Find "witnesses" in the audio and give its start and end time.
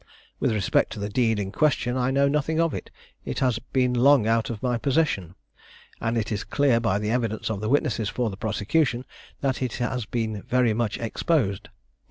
7.69-8.09